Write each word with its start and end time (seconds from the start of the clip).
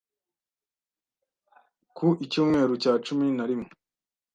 ku 1.95 2.07
Icyumweru 2.25 2.73
cya 2.83 2.93
cumi 3.05 3.27
na 3.37 3.45
rimwe 3.49 3.69